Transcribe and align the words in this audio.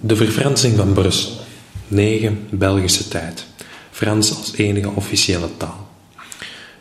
De 0.00 0.16
verfransing 0.16 0.76
van 0.76 0.92
Brussel. 0.92 1.32
9. 1.88 2.46
Belgische 2.50 3.08
tijd. 3.08 3.46
Frans 3.90 4.36
als 4.36 4.52
enige 4.54 4.90
officiële 4.94 5.48
taal. 5.56 5.88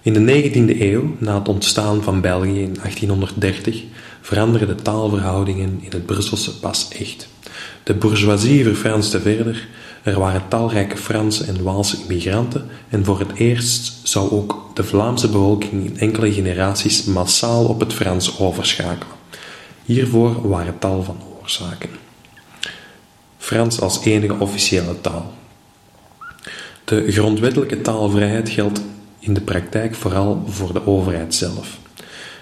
In 0.02 0.14
de 0.14 0.44
19e 0.44 0.80
eeuw, 0.80 1.16
na 1.18 1.38
het 1.38 1.48
ontstaan 1.48 2.04
van 2.04 2.22
België 2.22 2.62
in 2.62 2.74
1830, 2.74 3.84
veranderden 4.22 4.68
de 4.68 4.84
taalverhoudingen 4.84 5.80
in 5.82 5.90
het 5.90 6.06
Brusselse 6.06 6.60
pas 6.60 6.88
echt. 7.00 7.28
De 7.84 7.94
bourgeoisie 7.94 8.64
verfranste 8.64 9.22
verder, 9.22 9.68
er 10.04 10.20
waren 10.20 10.48
talrijke 10.48 10.98
Franse 10.98 11.44
en 11.44 11.64
Waalse 11.64 11.98
immigranten 12.02 12.66
en 12.90 13.06
voor 13.06 13.20
het 13.20 13.34
eerst 13.34 14.00
zou 14.04 14.32
ook 14.32 14.72
de 14.74 14.84
Vlaamse 14.84 15.28
bevolking 15.28 15.86
in 15.86 16.00
enkele 16.00 16.34
generaties 16.34 17.04
massaal 17.04 17.66
op 17.66 17.80
het 17.80 17.94
Frans 17.94 18.40
overschakelen. 18.40 19.16
Hiervoor 19.86 20.50
waren 20.50 20.80
tal 20.80 21.04
van 21.04 21.18
oorzaken. 21.42 22.05
Frans 23.46 23.82
als 23.82 24.04
enige 24.04 24.36
officiële 24.40 25.02
taal. 25.02 25.34
De 26.86 27.12
grondwettelijke 27.12 27.82
taalvrijheid 27.82 28.50
geldt 28.50 28.82
in 29.20 29.34
de 29.34 29.42
praktijk 29.42 29.96
vooral 29.96 30.44
voor 30.48 30.74
de 30.74 30.88
overheid 30.88 31.36
zelf. 31.36 31.78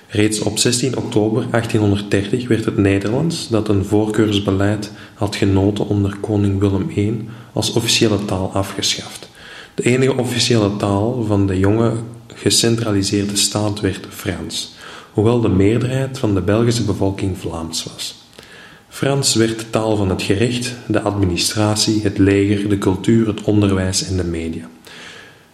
Reeds 0.07 0.39
op 0.39 0.57
16 0.57 0.97
oktober 0.97 1.49
1830 1.51 2.47
werd 2.47 2.65
het 2.65 2.77
Nederlands, 2.77 3.47
dat 3.47 3.67
een 3.67 3.85
voorkeursbeleid 3.85 4.91
had 5.13 5.35
genoten 5.35 5.87
onder 5.87 6.17
koning 6.21 6.59
Willem 6.59 6.89
I, 6.89 7.27
als 7.53 7.73
officiële 7.73 8.25
taal 8.25 8.51
afgeschaft. 8.53 9.29
De 9.75 9.83
enige 9.83 10.17
officiële 10.17 10.75
taal 10.75 11.23
van 11.23 11.47
de 11.47 11.59
jonge 11.59 11.93
gecentraliseerde 12.33 13.35
staat 13.35 13.79
werd 13.79 14.05
Frans, 14.09 14.73
hoewel 15.13 15.41
de 15.41 15.49
meerderheid 15.49 16.19
van 16.19 16.33
de 16.33 16.41
Belgische 16.41 16.83
bevolking 16.83 17.37
Vlaams 17.37 17.83
was. 17.83 18.22
Frans 18.93 19.35
werd 19.35 19.59
de 19.59 19.69
taal 19.69 19.95
van 19.95 20.09
het 20.09 20.21
gerecht, 20.21 20.75
de 20.87 21.01
administratie, 21.01 22.01
het 22.01 22.17
leger, 22.17 22.69
de 22.69 22.77
cultuur, 22.77 23.27
het 23.27 23.41
onderwijs 23.41 24.07
en 24.07 24.17
de 24.17 24.23
media. 24.23 24.69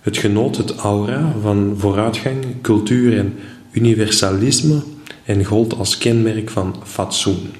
Het 0.01 0.17
genoot 0.17 0.57
het 0.57 0.75
aura 0.75 1.33
van 1.41 1.75
vooruitgang, 1.77 2.61
cultuur 2.61 3.17
en 3.17 3.39
universalisme 3.71 4.81
en 5.25 5.45
gold 5.45 5.77
als 5.77 5.97
kenmerk 5.97 6.49
van 6.49 6.75
fatsoen. 6.83 7.51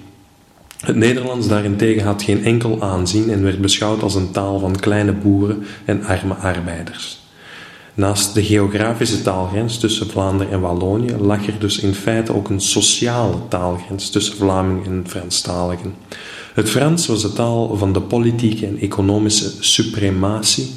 Het 0.80 0.96
Nederlands 0.96 1.48
daarentegen 1.48 2.04
had 2.04 2.24
geen 2.24 2.44
enkel 2.44 2.82
aanzien 2.82 3.30
en 3.30 3.44
werd 3.44 3.62
beschouwd 3.62 4.02
als 4.02 4.16
een 4.16 4.32
taal 4.32 4.60
van 4.60 4.80
kleine 4.80 5.14
boeren 5.14 5.64
en 5.86 6.04
arme 6.04 6.34
arbeiders. 6.34 7.29
Naast 8.00 8.34
de 8.34 8.44
geografische 8.44 9.22
taalgrens 9.22 9.78
tussen 9.78 10.10
Vlaanderen 10.10 10.54
en 10.54 10.60
Wallonië 10.60 11.16
lag 11.18 11.48
er 11.48 11.60
dus 11.60 11.80
in 11.80 11.94
feite 11.94 12.34
ook 12.34 12.50
een 12.50 12.62
sociale 12.62 13.36
taalgrens 13.48 14.10
tussen 14.10 14.36
Vlamingen 14.36 14.86
en 14.86 15.04
Franstaligen. 15.08 15.96
Het 16.54 16.70
Frans 16.70 17.08
was 17.08 17.22
de 17.22 17.34
taal 17.34 17.78
van 17.78 17.94
de 17.94 18.02
politieke 18.02 18.66
en 18.66 18.80
economische 18.80 19.52
suprematie 19.60 20.70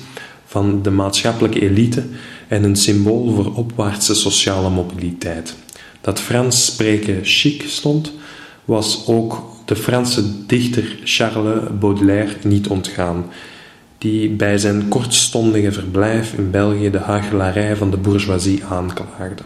van 0.46 0.82
de 0.82 0.90
maatschappelijke 0.90 1.60
elite 1.60 2.04
en 2.48 2.64
een 2.64 2.76
symbool 2.76 3.32
voor 3.34 3.54
opwaartse 3.54 4.14
sociale 4.14 4.70
mobiliteit. 4.70 5.54
Dat 6.00 6.20
Frans 6.20 6.64
spreken 6.64 7.20
chic 7.22 7.64
stond, 7.66 8.12
was 8.64 9.06
ook 9.06 9.42
de 9.64 9.76
Franse 9.76 10.46
dichter 10.46 10.98
Charles 11.04 11.78
Baudelaire 11.78 12.34
niet 12.42 12.68
ontgaan, 12.68 13.24
die 14.02 14.30
bij 14.30 14.58
zijn 14.58 14.88
kortstondige 14.88 15.72
verblijf 15.72 16.32
in 16.32 16.50
België 16.50 16.90
de 16.90 16.98
huichelarij 16.98 17.76
van 17.76 17.90
de 17.90 17.96
bourgeoisie 17.96 18.64
aanklaagde. 18.64 19.42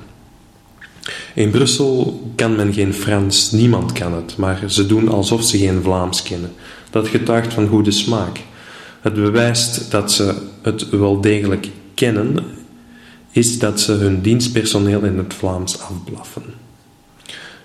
In 1.34 1.50
Brussel 1.50 2.20
kan 2.34 2.56
men 2.56 2.72
geen 2.72 2.94
Frans, 2.94 3.50
niemand 3.50 3.92
kan 3.92 4.14
het, 4.14 4.36
maar 4.36 4.62
ze 4.66 4.86
doen 4.86 5.08
alsof 5.08 5.42
ze 5.42 5.58
geen 5.58 5.82
Vlaams 5.82 6.22
kennen. 6.22 6.52
Dat 6.90 7.08
getuigt 7.08 7.52
van 7.52 7.68
goede 7.68 7.90
smaak. 7.90 8.40
Het 9.00 9.14
bewijst 9.14 9.90
dat 9.90 10.12
ze 10.12 10.34
het 10.62 10.90
wel 10.90 11.20
degelijk 11.20 11.68
kennen, 11.94 12.36
is 13.30 13.58
dat 13.58 13.80
ze 13.80 13.92
hun 13.92 14.20
dienstpersoneel 14.20 15.02
in 15.02 15.18
het 15.18 15.34
Vlaams 15.34 15.80
afblaffen. 15.80 16.42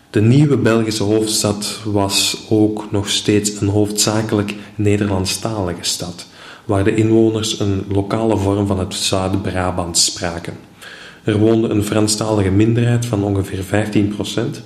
De 0.09 0.21
nieuwe 0.21 0.57
Belgische 0.57 1.03
hoofdstad 1.03 1.79
was 1.83 2.37
ook 2.49 2.91
nog 2.91 3.09
steeds 3.09 3.61
een 3.61 3.67
hoofdzakelijk 3.67 4.55
Nederlandstalige 4.75 5.83
stad 5.83 6.29
waar 6.65 6.83
de 6.83 6.95
inwoners 6.95 7.59
een 7.59 7.83
lokale 7.89 8.37
vorm 8.37 8.67
van 8.67 8.79
het 8.79 8.93
Zuid-Brabant 8.93 9.97
spraken. 9.97 10.53
Er 11.23 11.37
woonde 11.37 11.69
een 11.69 11.83
Franstalige 11.83 12.49
minderheid 12.49 13.05
van 13.05 13.23
ongeveer 13.23 13.63
15%, 13.63 14.63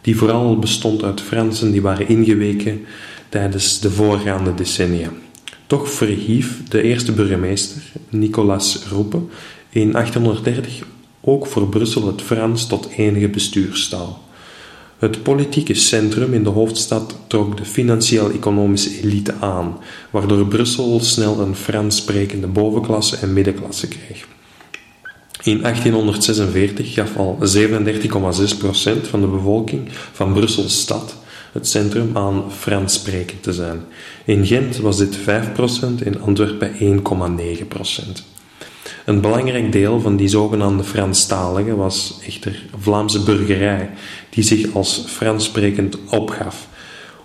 die 0.00 0.16
vooral 0.16 0.58
bestond 0.58 1.02
uit 1.02 1.20
Fransen 1.20 1.70
die 1.70 1.82
waren 1.82 2.08
ingeweken 2.08 2.84
tijdens 3.28 3.80
de 3.80 3.90
voorgaande 3.90 4.54
decennia. 4.54 5.08
Toch 5.66 5.90
verhief 5.90 6.68
de 6.68 6.82
eerste 6.82 7.12
burgemeester, 7.12 7.82
Nicolas 8.08 8.84
Roepe, 8.90 9.20
in 9.68 9.92
1830 9.92 10.82
ook 11.20 11.46
voor 11.46 11.68
Brussel 11.68 12.06
het 12.06 12.22
Frans 12.22 12.66
tot 12.66 12.88
enige 12.96 13.28
bestuurstaal. 13.28 14.22
Het 15.02 15.22
politieke 15.22 15.74
centrum 15.74 16.34
in 16.34 16.42
de 16.42 16.50
hoofdstad 16.50 17.16
trok 17.26 17.56
de 17.56 17.64
financieel-economische 17.64 19.00
elite 19.02 19.34
aan, 19.40 19.78
waardoor 20.10 20.46
Brussel 20.46 21.00
snel 21.00 21.40
een 21.40 21.54
Frans 21.54 21.96
sprekende 21.96 22.46
bovenklasse 22.46 23.16
en 23.16 23.32
middenklasse 23.32 23.88
kreeg. 23.88 24.26
In 25.42 25.60
1846 25.60 26.94
gaf 26.94 27.16
al 27.16 27.38
37,6% 27.40 29.00
van 29.02 29.20
de 29.20 29.26
bevolking 29.26 29.88
van 30.12 30.32
Brussels 30.32 30.80
stad 30.80 31.16
het 31.52 31.68
centrum 31.68 32.16
aan 32.16 32.52
Frans 32.52 32.94
sprekend 32.94 33.42
te 33.42 33.52
zijn. 33.52 33.80
In 34.24 34.46
Gent 34.46 34.76
was 34.76 34.96
dit 34.96 35.18
5%, 35.18 35.22
in 36.04 36.20
Antwerpen 36.20 37.02
1,9%. 37.02 38.31
Een 39.04 39.20
belangrijk 39.20 39.72
deel 39.72 40.00
van 40.00 40.16
die 40.16 40.28
zogenaamde 40.28 40.84
Franstaligen 40.84 41.76
was 41.76 42.18
echter 42.26 42.62
Vlaamse 42.78 43.22
burgerij, 43.22 43.90
die 44.30 44.44
zich 44.44 44.74
als 44.74 45.04
Frans 45.06 45.44
sprekend 45.44 45.98
opgaf, 46.10 46.68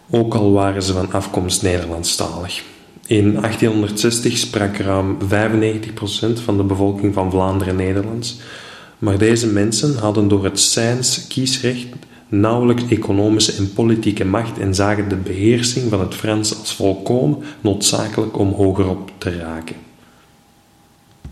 ook 0.10 0.34
al 0.34 0.52
waren 0.52 0.84
ze 0.84 0.94
van 0.94 1.12
afkomst 1.12 1.64
Nederlandstalig. 1.64 2.64
In 3.08 3.32
1860 3.32 4.38
sprak 4.38 4.78
ruim 4.78 5.18
95% 5.24 6.44
van 6.44 6.58
de 6.58 6.64
bevolking 6.64 7.14
van 7.14 7.32
Vlaanderen 7.32 7.76
Nederlands, 7.76 8.38
maar 9.00 9.18
deze 9.18 9.48
mensen 9.48 9.98
hadden 9.98 10.28
door 10.28 10.44
het 10.44 10.60
Seins 10.60 11.28
kiesrecht 11.28 11.88
nauwelijks 12.30 12.84
economische 12.90 13.54
en 13.58 13.74
politieke 13.74 14.26
macht 14.26 14.60
en 14.60 14.76
zagen 14.76 15.10
de 15.10 15.16
beheersing 15.16 15.90
van 15.90 16.00
het 16.00 16.16
Frans 16.16 16.60
als 16.60 16.76
volkomen 16.76 17.38
noodzakelijk 17.62 18.38
om 18.38 18.54
hogerop 18.54 19.12
te 19.18 19.38
raken. 19.38 19.87